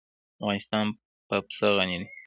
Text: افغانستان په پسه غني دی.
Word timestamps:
افغانستان 0.39 0.85
په 1.27 1.35
پسه 1.45 1.67
غني 1.77 1.97
دی. 2.01 2.07